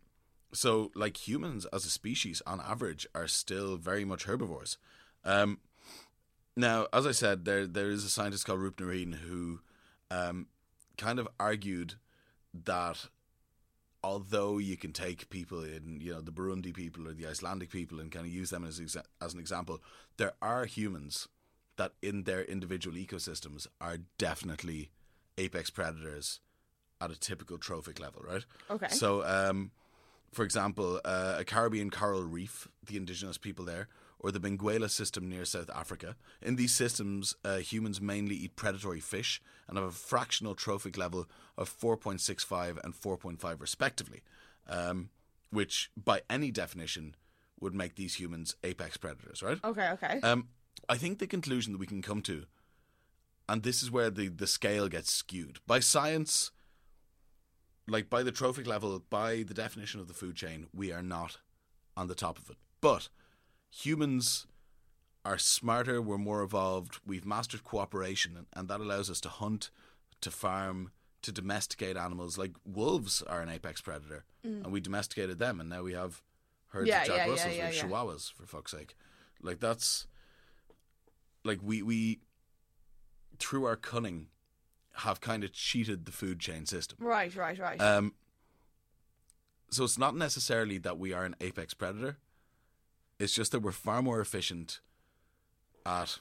so 0.53 0.91
like 0.97 1.29
humans 1.29 1.65
as 1.73 1.85
a 1.85 1.91
species, 1.91 2.43
on 2.47 2.61
average, 2.61 3.07
are 3.15 3.29
still 3.29 3.77
very 3.77 4.05
much 4.05 4.25
herbivores. 4.25 4.79
Um, 5.25 5.61
now, 6.57 6.89
as 6.93 7.07
I 7.07 7.13
said, 7.13 7.45
there 7.45 7.67
there 7.67 7.91
is 7.91 8.05
a 8.05 8.09
scientist 8.11 8.45
called 8.47 8.59
Roopnarine 8.61 9.15
who 9.21 9.61
um, 10.11 10.47
kind 10.97 11.19
of 11.19 11.29
argued 11.39 11.95
that 12.53 13.07
although 14.03 14.59
you 14.59 14.77
can 14.77 14.93
take 14.93 15.31
people 15.31 15.63
in, 15.63 16.01
you 16.01 16.13
know, 16.13 16.21
the 16.21 16.33
Burundi 16.33 16.75
people 16.75 17.07
or 17.07 17.13
the 17.13 17.27
Icelandic 17.27 17.71
people 17.71 18.01
and 18.01 18.11
kind 18.11 18.27
of 18.27 18.33
use 18.33 18.51
them 18.51 18.65
as 18.65 18.81
exa- 18.81 19.05
as 19.21 19.35
an 19.35 19.41
example, 19.41 19.81
there 20.17 20.33
are 20.41 20.65
humans 20.65 21.29
that 21.77 21.93
in 22.03 22.25
their 22.25 22.43
individual 22.43 22.97
ecosystems 22.97 23.67
are 23.81 23.99
definitely 24.19 24.91
apex 25.39 25.71
predators 25.71 26.41
at 27.01 27.11
a 27.11 27.19
typical 27.19 27.59
trophic 27.59 27.99
level, 27.99 28.23
right? 28.27 28.45
Okay. 28.71 28.89
So, 28.89 29.25
um, 29.25 29.71
for 30.33 30.45
example, 30.45 31.01
uh, 31.05 31.37
a 31.39 31.45
Caribbean 31.45 31.91
coral 31.91 32.25
reef, 32.25 32.69
the 32.85 32.97
indigenous 32.97 33.39
people 33.39 33.65
there, 33.65 33.89
or 34.21 34.31
the 34.31 34.39
Benguela 34.39 34.89
system 34.89 35.29
near 35.29 35.45
South 35.45 35.71
Africa. 35.75 36.15
In 36.43 36.57
these 36.57 36.73
systems, 36.73 37.35
uh, 37.45 37.57
humans 37.57 38.01
mainly 38.01 38.37
eat 38.37 38.55
predatory 38.55 39.01
fish 39.01 39.41
and 39.67 39.79
have 39.79 39.87
a 39.87 39.91
fractional 39.91 40.55
trophic 40.55 40.97
level 40.99 41.27
of 41.57 41.71
4.65 41.71 42.79
and 42.85 42.95
4.5, 42.95 43.61
respectively, 43.61 44.23
um, 44.69 45.09
which, 45.51 45.91
by 45.97 46.21
any 46.29 46.51
definition, 46.51 47.17
would 47.61 47.75
make 47.75 47.97
these 47.97 48.21
humans 48.21 48.57
apex 48.63 48.97
predators, 48.99 49.43
right? 49.43 49.59
Okay. 49.65 49.91
Okay. 49.93 50.21
Um, 50.23 50.49
I 50.89 50.97
think 50.97 51.19
the 51.19 51.27
conclusion 51.27 51.73
that 51.73 51.79
we 51.79 51.87
can 51.87 52.03
come 52.03 52.23
to, 52.23 52.45
and 53.49 53.63
this 53.63 53.83
is 53.83 53.91
where 53.91 54.11
the, 54.11 54.29
the 54.29 54.47
scale 54.47 54.89
gets 54.89 55.13
skewed 55.13 55.59
by 55.67 55.81
science, 55.81 56.51
like 57.89 58.11
by 58.11 58.23
the 58.23 58.33
trophic 58.33 58.67
level, 58.67 59.03
by 59.11 59.43
the 59.43 59.55
definition 59.55 60.01
of 60.01 60.09
the 60.09 60.15
food 60.15 60.37
chain, 60.37 60.67
we 60.75 60.93
are 60.93 61.03
not 61.03 61.39
on 61.97 62.07
the 62.07 62.15
top 62.15 62.39
of 62.39 62.51
it. 62.51 62.57
But 62.81 63.09
humans 63.71 64.47
are 65.25 65.39
smarter, 65.39 66.01
we're 66.01 66.19
more 66.19 66.43
evolved, 66.43 66.99
we've 67.07 67.27
mastered 67.27 67.63
cooperation, 67.65 68.37
and, 68.37 68.47
and 68.55 68.69
that 68.69 68.81
allows 68.81 69.11
us 69.11 69.21
to 69.23 69.29
hunt, 69.29 69.71
to 70.21 70.31
farm, 70.31 70.91
to 71.23 71.31
domesticate 71.33 71.97
animals. 71.97 72.39
Like 72.39 72.53
wolves 72.65 73.23
are 73.23 73.41
an 73.43 73.49
apex 73.49 73.81
predator, 73.81 74.25
and 74.43 74.73
we 74.73 74.81
domesticated 74.81 75.39
them, 75.39 75.61
and 75.61 75.69
now 75.69 75.83
we 75.83 75.93
have 75.93 76.23
herds 76.69 76.89
Yeah, 76.89 77.03
of 77.03 77.07
Jack 77.07 77.17
yeah, 77.17 77.31
Russells 77.31 77.57
yeah, 77.57 77.69
or. 77.69 77.73
Chihuahuas, 77.73 78.33
for 78.33 78.47
fuck's 78.47 78.73
sake. 78.73 78.95
Like 79.43 79.61
that's 79.61 80.07
like 81.45 81.59
we 81.63 81.83
we 81.83 82.21
through 83.39 83.65
our 83.65 83.77
cunning 83.77 84.27
have 84.97 85.21
kind 85.21 85.45
of 85.45 85.53
cheated 85.53 86.05
the 86.05 86.13
food 86.13 86.41
chain 86.41 86.67
system. 86.67 86.99
right. 87.01 87.35
Right. 87.35 87.59
Right. 87.59 87.81
Um, 87.81 88.15
so 89.71 89.85
it's 89.85 89.99
not 89.99 90.17
necessarily 90.17 90.79
that 90.79 90.99
we 90.99 91.13
are 91.13 91.25
an 91.25 91.37
apex 91.41 91.75
predator. 91.75 92.17
It's 93.21 93.35
just 93.35 93.53
that 93.53 93.61
we're 93.61 93.71
far 93.71 94.01
more 94.01 94.19
efficient 94.19 94.81
at 95.85 96.21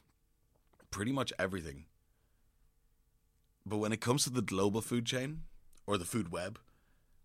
pretty 0.91 1.13
much 1.13 1.31
everything. 1.39 1.85
But 3.65 3.77
when 3.77 3.93
it 3.93 4.01
comes 4.01 4.25
to 4.25 4.29
the 4.29 4.41
global 4.41 4.81
food 4.81 5.05
chain 5.05 5.43
or 5.87 5.97
the 5.97 6.03
food 6.03 6.29
web, 6.29 6.59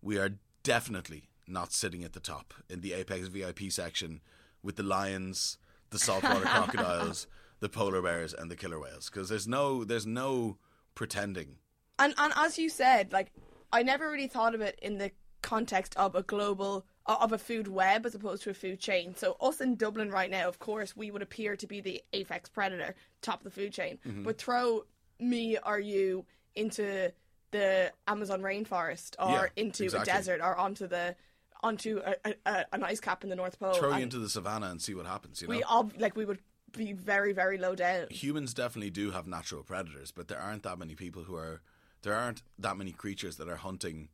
we 0.00 0.16
are 0.16 0.36
definitely 0.62 1.24
not 1.48 1.72
sitting 1.72 2.04
at 2.04 2.12
the 2.12 2.20
top 2.20 2.54
in 2.70 2.82
the 2.82 2.92
apex 2.92 3.26
VIP 3.26 3.70
section 3.70 4.20
with 4.62 4.76
the 4.76 4.84
lions, 4.84 5.58
the 5.90 5.98
saltwater 5.98 6.40
crocodiles, 6.46 7.26
the 7.58 7.68
polar 7.68 8.00
bears, 8.00 8.32
and 8.32 8.48
the 8.48 8.56
killer 8.56 8.78
whales. 8.78 9.10
Because 9.10 9.28
there's 9.28 9.48
no 9.48 9.82
there's 9.82 10.06
no 10.06 10.56
pretending. 10.94 11.56
And 11.98 12.14
and 12.16 12.32
as 12.36 12.58
you 12.58 12.68
said, 12.68 13.12
like 13.12 13.32
I 13.72 13.82
never 13.82 14.08
really 14.08 14.28
thought 14.28 14.54
of 14.54 14.60
it 14.60 14.78
in 14.80 14.98
the 14.98 15.10
context 15.42 15.96
of 15.96 16.14
a 16.14 16.22
global 16.22 16.86
of 17.06 17.32
a 17.32 17.38
food 17.38 17.68
web 17.68 18.06
as 18.06 18.14
opposed 18.14 18.42
to 18.44 18.50
a 18.50 18.54
food 18.54 18.80
chain. 18.80 19.14
So 19.16 19.36
us 19.40 19.60
in 19.60 19.76
Dublin 19.76 20.10
right 20.10 20.30
now, 20.30 20.48
of 20.48 20.58
course, 20.58 20.96
we 20.96 21.10
would 21.10 21.22
appear 21.22 21.56
to 21.56 21.66
be 21.66 21.80
the 21.80 22.02
apex 22.12 22.48
predator, 22.48 22.94
top 23.20 23.40
of 23.40 23.44
the 23.44 23.50
food 23.50 23.72
chain. 23.72 23.98
Mm-hmm. 24.06 24.22
But 24.22 24.38
throw 24.38 24.84
me 25.20 25.58
or 25.64 25.78
you 25.78 26.24
into 26.54 27.12
the 27.50 27.92
Amazon 28.06 28.40
rainforest 28.40 29.16
or 29.18 29.30
Yeah, 29.30 29.46
into 29.56 29.84
exactly. 29.84 30.10
a 30.10 30.14
desert 30.14 30.40
or 30.42 30.56
onto 30.56 30.86
the 30.86 31.14
onto 31.62 32.00
a, 32.04 32.14
a, 32.24 32.34
a, 32.46 32.64
an 32.72 32.82
ice 32.82 33.00
cap 33.00 33.22
in 33.22 33.30
the 33.30 33.36
North 33.36 33.58
Pole. 33.58 33.74
Throw 33.74 33.96
you 33.96 34.02
into 34.02 34.18
the 34.18 34.28
savannah 34.28 34.66
and 34.66 34.82
see 34.82 34.94
what 34.94 35.06
happens. 35.06 35.40
You 35.40 35.48
know, 35.48 35.56
we 35.56 35.62
all 35.62 35.90
like 35.98 36.16
we 36.16 36.24
would 36.24 36.40
be 36.72 36.92
very 36.92 37.32
very 37.32 37.58
low 37.58 37.74
down. 37.74 38.08
humans 38.10 38.52
definitely 38.54 38.90
do 38.90 39.10
have 39.12 39.26
natural 39.26 39.62
predators, 39.62 40.10
but 40.10 40.28
there 40.28 40.40
aren't 40.40 40.62
that 40.64 40.78
many 40.78 40.94
people 40.94 41.22
who 41.22 41.36
are. 41.36 41.60
There 42.02 42.14
aren't 42.14 42.42
that 42.58 42.76
many 42.76 42.92
creatures 42.92 43.36
that 43.36 43.48
are 43.48 43.56
hunting 43.56 44.08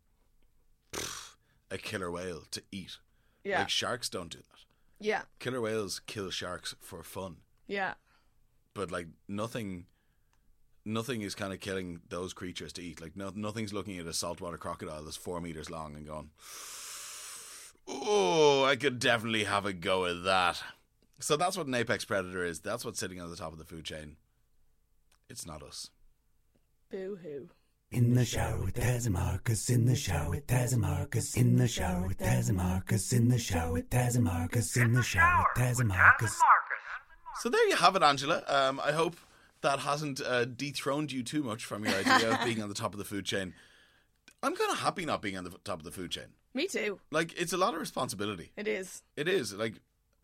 a 1.70 1.78
killer 1.78 2.10
whale 2.10 2.42
to 2.50 2.62
eat. 2.72 2.96
Yeah, 3.44 3.60
Like 3.60 3.70
sharks 3.70 4.08
don't 4.08 4.30
do 4.30 4.38
that. 4.38 4.60
yeah, 4.98 5.22
Killer 5.38 5.60
whales 5.60 6.00
kill 6.06 6.30
sharks 6.30 6.74
for 6.80 7.02
fun, 7.02 7.36
yeah. 7.66 7.94
but 8.74 8.90
like 8.90 9.08
nothing. 9.28 9.86
Nothing 10.84 11.20
is 11.20 11.34
kind 11.34 11.52
of 11.52 11.60
killing 11.60 12.00
those 12.08 12.32
creatures 12.32 12.72
to 12.72 12.82
eat. 12.82 13.00
Like 13.02 13.14
no, 13.14 13.30
nothing's 13.34 13.72
looking 13.74 13.98
at 13.98 14.06
a 14.06 14.14
saltwater 14.14 14.56
crocodile 14.56 15.04
that's 15.04 15.16
four 15.16 15.38
meters 15.40 15.68
long 15.70 15.94
and 15.94 16.06
going, 16.06 16.30
"Oh, 17.86 18.64
I 18.64 18.76
could 18.76 18.98
definitely 18.98 19.44
have 19.44 19.66
a 19.66 19.72
go 19.74 20.06
at 20.06 20.24
that." 20.24 20.62
So 21.18 21.36
that's 21.36 21.56
what 21.56 21.66
an 21.66 21.74
apex 21.74 22.04
predator 22.06 22.42
is. 22.44 22.60
That's 22.60 22.84
what's 22.84 22.98
sitting 22.98 23.20
on 23.20 23.30
the 23.30 23.36
top 23.36 23.52
of 23.52 23.58
the 23.58 23.64
food 23.64 23.84
chain. 23.84 24.16
It's 25.28 25.46
not 25.46 25.62
us. 25.62 25.90
Boo 26.90 27.18
hoo. 27.22 27.50
In 27.92 28.14
the 28.14 28.24
shower 28.24 28.56
with 28.62 28.74
Taz 28.74 29.06
and 29.06 29.14
Marcus. 29.14 29.68
In 29.68 29.84
the 29.84 29.96
shower 29.96 30.30
with 30.30 30.46
Taz 30.46 30.72
and 30.72 30.82
Marcus. 30.82 31.36
In 31.36 31.56
the 31.56 31.66
shower 31.66 32.06
with 32.06 32.18
Taz 32.18 32.46
and 32.46 32.56
Marcus. 32.56 33.12
In 33.12 33.28
the 33.28 33.36
shower 33.36 33.72
with 33.72 33.90
Taz 33.90 34.14
and 34.14 34.22
Marcus. 34.22 34.76
In 34.76 34.92
the 34.92 35.02
shower 35.02 35.44
with 35.56 35.60
Taz 35.60 35.80
and 35.80 35.88
Marcus. 35.88 36.40
So 37.40 37.48
there 37.48 37.66
you 37.68 37.74
have 37.74 37.96
it, 37.96 38.04
Angela. 38.04 38.44
Um, 38.46 38.78
I 38.78 38.92
hope 38.92 39.16
that 39.62 39.80
hasn't 39.80 40.20
uh, 40.20 40.44
dethroned 40.44 41.10
you 41.10 41.24
too 41.24 41.42
much 41.42 41.64
from 41.64 41.84
your 41.84 41.94
idea 41.96 42.30
of 42.30 42.38
being 42.44 42.62
on 42.62 42.68
the 42.68 42.76
top 42.76 42.94
of 42.94 42.98
the 42.98 43.04
food 43.04 43.24
chain. 43.24 43.54
I'm 44.40 44.54
kind 44.54 44.70
of 44.70 44.78
happy 44.78 45.04
not 45.04 45.20
being 45.20 45.36
on 45.36 45.42
the 45.42 45.50
top 45.64 45.80
of 45.80 45.84
the 45.84 45.90
food 45.90 46.12
chain. 46.12 46.26
Me 46.54 46.68
too. 46.68 47.00
Like 47.10 47.36
it's 47.36 47.52
a 47.52 47.56
lot 47.56 47.74
of 47.74 47.80
responsibility. 47.80 48.52
It 48.56 48.68
is. 48.68 49.02
It 49.16 49.26
is 49.26 49.52
like, 49.52 49.74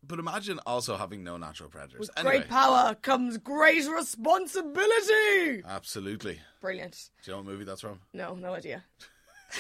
but 0.06 0.18
imagine 0.18 0.60
also 0.66 0.96
having 0.96 1.24
no 1.24 1.36
natural 1.36 1.68
predators. 1.68 2.10
Anyway, 2.16 2.38
Great 2.38 2.48
power 2.48 2.94
comes 3.02 3.38
great 3.38 3.86
responsibility. 3.88 5.62
absolutely. 5.68 6.40
Brilliant. 6.60 7.10
Do 7.24 7.30
you 7.30 7.36
know 7.36 7.42
what 7.42 7.46
movie 7.52 7.64
that's 7.64 7.80
from? 7.80 8.00
No, 8.12 8.34
no 8.34 8.54
idea. 8.54 8.84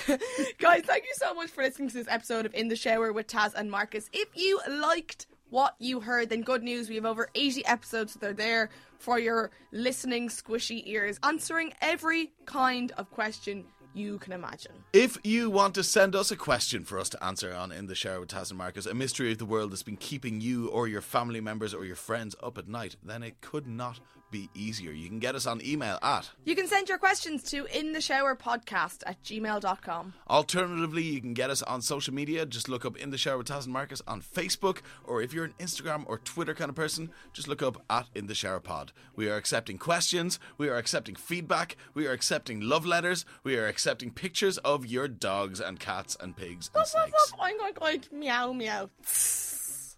Guys, 0.58 0.82
thank 0.84 1.04
you 1.04 1.14
so 1.14 1.32
much 1.34 1.50
for 1.50 1.62
listening 1.62 1.88
to 1.88 1.94
this 1.94 2.08
episode 2.08 2.44
of 2.44 2.54
In 2.54 2.68
the 2.68 2.76
Shower 2.76 3.12
with 3.12 3.28
Taz 3.28 3.54
and 3.54 3.70
Marcus. 3.70 4.10
If 4.12 4.28
you 4.34 4.60
liked 4.68 5.26
what 5.50 5.76
you 5.78 6.00
heard, 6.00 6.28
then 6.30 6.42
good 6.42 6.62
news. 6.64 6.88
We 6.88 6.96
have 6.96 7.06
over 7.06 7.28
80 7.36 7.64
episodes. 7.66 8.14
that 8.14 8.30
are 8.30 8.32
there 8.34 8.70
for 8.98 9.18
your 9.18 9.52
listening, 9.72 10.28
squishy 10.28 10.82
ears, 10.86 11.20
answering 11.22 11.72
every 11.80 12.32
kind 12.46 12.90
of 12.92 13.10
question 13.10 13.64
you 13.96 14.18
can 14.18 14.32
imagine. 14.32 14.72
If 14.92 15.18
you 15.24 15.48
want 15.50 15.74
to 15.74 15.82
send 15.82 16.14
us 16.14 16.30
a 16.30 16.36
question 16.36 16.84
for 16.84 16.98
us 16.98 17.08
to 17.10 17.24
answer 17.24 17.54
on 17.54 17.72
In 17.72 17.86
the 17.86 17.94
Shower 17.94 18.20
with 18.20 18.30
Taz 18.30 18.50
and 18.50 18.58
Marcus, 18.58 18.86
a 18.86 18.94
mystery 18.94 19.32
of 19.32 19.38
the 19.38 19.46
world 19.46 19.72
that's 19.72 19.82
been 19.82 19.96
keeping 19.96 20.40
you 20.40 20.68
or 20.68 20.86
your 20.86 21.00
family 21.00 21.40
members 21.40 21.72
or 21.72 21.84
your 21.84 21.96
friends 21.96 22.36
up 22.42 22.58
at 22.58 22.68
night, 22.68 22.96
then 23.02 23.22
it 23.22 23.40
could 23.40 23.66
not 23.66 24.00
be 24.30 24.50
easier. 24.54 24.92
You 24.92 25.08
can 25.08 25.18
get 25.18 25.34
us 25.34 25.46
on 25.46 25.64
email 25.64 25.98
at. 26.02 26.30
You 26.44 26.54
can 26.54 26.66
send 26.66 26.88
your 26.88 26.98
questions 26.98 27.42
to 27.50 27.66
in 27.66 27.92
the 27.92 28.00
shower 28.00 28.34
podcast 28.34 29.02
at 29.06 29.22
gmail.com. 29.22 30.14
Alternatively, 30.28 31.02
you 31.02 31.20
can 31.20 31.34
get 31.34 31.50
us 31.50 31.62
on 31.62 31.82
social 31.82 32.12
media. 32.12 32.46
Just 32.46 32.68
look 32.68 32.84
up 32.84 32.96
In 32.96 33.10
the 33.10 33.18
Shower 33.18 33.38
with 33.38 33.48
Taz 33.48 33.64
and 33.64 33.72
Marcus 33.72 34.02
on 34.06 34.20
Facebook, 34.20 34.78
or 35.04 35.22
if 35.22 35.32
you're 35.32 35.44
an 35.44 35.54
Instagram 35.58 36.04
or 36.06 36.18
Twitter 36.18 36.54
kind 36.54 36.68
of 36.68 36.74
person, 36.74 37.10
just 37.32 37.48
look 37.48 37.62
up 37.62 37.82
at 37.88 38.06
In 38.14 38.26
the 38.26 38.34
Shower 38.34 38.60
Pod. 38.60 38.92
We 39.14 39.28
are 39.28 39.36
accepting 39.36 39.78
questions, 39.78 40.38
we 40.58 40.68
are 40.68 40.76
accepting 40.76 41.14
feedback, 41.14 41.76
we 41.94 42.06
are 42.06 42.12
accepting 42.12 42.60
love 42.60 42.84
letters, 42.84 43.24
we 43.44 43.56
are 43.56 43.66
accepting 43.66 44.10
pictures 44.10 44.58
of 44.58 44.86
your 44.86 45.08
dogs 45.08 45.60
and 45.60 45.78
cats 45.78 46.16
and 46.20 46.36
pigs 46.36 46.70
and 46.74 46.86
snakes. 46.86 47.32
I'm 47.40 47.56
going 47.58 47.74
like 47.80 48.12
meow 48.12 48.52
meow. 48.52 48.90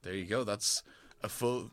There 0.02 0.14
you 0.14 0.26
go. 0.26 0.44
That's 0.44 0.82
a 1.22 1.28
full, 1.28 1.70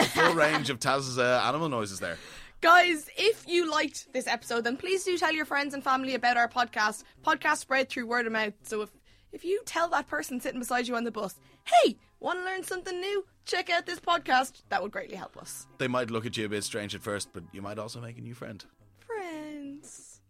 full 0.00 0.34
range 0.34 0.70
of 0.70 0.78
Taz's 0.78 1.18
uh, 1.18 1.42
animal 1.44 1.68
noises 1.68 2.00
there. 2.00 2.18
Guys, 2.60 3.10
if 3.16 3.48
you 3.48 3.68
liked 3.68 4.12
this 4.12 4.28
episode, 4.28 4.62
then 4.62 4.76
please 4.76 5.02
do 5.02 5.18
tell 5.18 5.32
your 5.32 5.44
friends 5.44 5.74
and 5.74 5.82
family 5.82 6.14
about 6.14 6.36
our 6.36 6.48
podcast. 6.48 7.02
Podcast 7.24 7.56
spread 7.56 7.88
through 7.88 8.06
word 8.06 8.24
of 8.26 8.32
mouth. 8.32 8.52
So 8.62 8.82
if 8.82 8.90
if 9.32 9.44
you 9.44 9.62
tell 9.64 9.88
that 9.88 10.06
person 10.06 10.40
sitting 10.40 10.60
beside 10.60 10.86
you 10.86 10.94
on 10.94 11.04
the 11.04 11.10
bus, 11.10 11.40
hey, 11.64 11.96
want 12.20 12.38
to 12.38 12.44
learn 12.44 12.62
something 12.62 13.00
new? 13.00 13.24
Check 13.46 13.68
out 13.68 13.86
this 13.86 13.98
podcast. 13.98 14.62
That 14.68 14.80
would 14.82 14.92
greatly 14.92 15.16
help 15.16 15.36
us. 15.36 15.66
They 15.78 15.88
might 15.88 16.10
look 16.10 16.24
at 16.24 16.36
you 16.36 16.46
a 16.46 16.48
bit 16.48 16.62
strange 16.62 16.94
at 16.94 17.02
first, 17.02 17.30
but 17.32 17.42
you 17.50 17.62
might 17.62 17.78
also 17.78 18.00
make 18.00 18.18
a 18.18 18.20
new 18.20 18.34
friend. 18.34 18.64
Friends. 19.00 20.20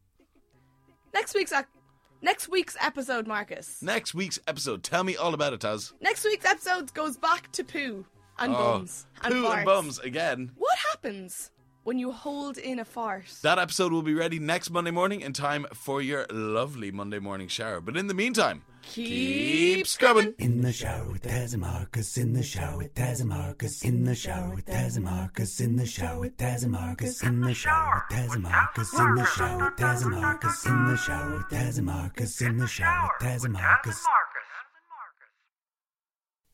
Next 1.13 1.35
week's 1.35 1.53
ac- 1.53 1.67
next 2.23 2.49
week's 2.49 2.77
episode, 2.81 3.27
Marcus. 3.27 3.83
Next 3.83 4.15
week's 4.15 4.39
episode, 4.47 4.83
tell 4.83 5.05
me 5.05 5.17
all 5.17 5.35
about 5.35 5.53
it, 5.53 5.61
Taz. 5.61 5.93
Next 6.01 6.25
week's 6.25 6.47
episode 6.47 6.95
goes 6.95 7.19
back 7.19 7.53
to 7.53 7.65
poo 7.65 8.07
and 8.39 8.55
Oh, 8.55 8.59
bums 8.59 9.07
and 9.23 9.35
poo 9.35 9.45
farts. 9.45 9.57
and 9.57 9.65
bums 9.67 9.99
again. 10.01 10.53
What 10.57 10.77
happens 10.91 11.51
when 11.85 11.99
you 11.99 12.13
hold 12.13 12.59
in 12.59 12.79
a 12.79 12.85
fart? 12.85 13.25
That 13.43 13.59
episode 13.59 13.93
will 13.93 14.03
be 14.03 14.15
ready 14.15 14.39
next 14.39 14.71
Monday 14.71 14.91
morning 14.91 15.21
in 15.21 15.33
time 15.33 15.67
for 15.75 16.01
your 16.03 16.27
lovely 16.31 16.91
Monday 16.91 17.19
morning 17.19 17.49
shower. 17.49 17.81
But 17.81 17.97
in 17.97 18.07
the 18.07 18.15
meantime, 18.15 18.63
keep 18.83 19.87
scrubbing. 19.87 20.35
In 20.39 20.61
the 20.61 20.73
shower 20.73 21.11
with 21.11 21.23
Taz 21.23 21.53
and 21.53 21.63
Marcus. 21.63 22.17
In 22.17 22.33
the 22.33 22.43
shower 22.43 22.79
with 22.79 22.95
Taz 22.95 23.21
and 23.21 23.29
Marcus. 23.29 23.83
In 23.85 24.05
the 24.05 24.15
shower 24.15 24.55
with 24.55 24.67
Taz 24.67 24.97
and 24.97 25.05
Marcus. 25.05 25.61
In 25.61 25.77
the 25.77 25.87
shower 25.87 26.21
with 26.21 26.37
Taz 26.37 26.63
and 26.63 26.73
Marcus. 26.73 27.23
In 27.23 27.41
the 27.41 27.55
shower 27.55 27.95
with 27.95 28.09
Taz 28.09 28.33
and 28.35 28.43
Marcus. 28.43 28.93
In 28.95 29.15
the 29.15 29.27
shower 29.27 29.65
with 29.65 29.77
Taz 29.77 30.03
and 30.05 30.15
Marcus. 30.21 30.67
In 30.67 30.87
the 30.87 30.97
shower 30.97 31.37
with 31.37 31.47
Taz 31.49 31.77
and 31.79 31.87
Marcus. 31.87 32.41
In 32.41 32.57
the 32.59 32.67
shower 32.67 33.11
with 33.21 33.29
Taz 33.29 33.45
and 33.45 33.53
Marcus. 33.53 34.05